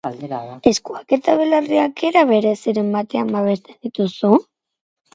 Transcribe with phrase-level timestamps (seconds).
[0.71, 4.37] Eskuak eta belarriak era bereziren batean babesten dituzu?